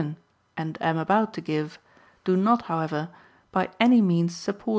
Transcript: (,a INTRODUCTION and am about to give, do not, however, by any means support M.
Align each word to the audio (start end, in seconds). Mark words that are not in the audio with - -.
(,a 0.01 0.03
INTRODUCTION 0.03 0.23
and 0.57 0.81
am 0.81 0.97
about 0.97 1.31
to 1.31 1.41
give, 1.41 1.77
do 2.23 2.35
not, 2.35 2.63
however, 2.63 3.09
by 3.51 3.69
any 3.79 4.01
means 4.01 4.35
support 4.35 4.69
M. 4.69 4.69